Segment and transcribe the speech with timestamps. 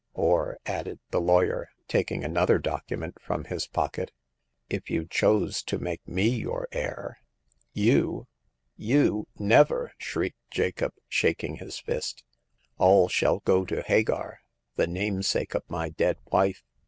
[0.15, 4.11] Or,'* added the lawyer, taking another document from his pocket,
[4.67, 7.19] if you chose to make me your heir
[7.89, 8.25] ""You?
[8.75, 9.27] You?
[9.37, 9.91] Never!
[9.99, 12.23] shrieked Jacob, shaking his fist.
[12.79, 14.39] All shall go to Hagar,
[14.75, 16.63] the namesake of my dead wife.